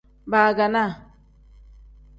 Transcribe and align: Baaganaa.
Baaganaa. 0.31 0.91